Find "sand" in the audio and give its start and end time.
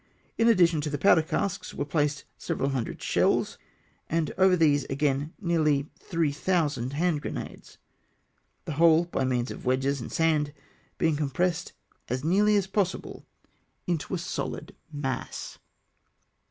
10.11-10.53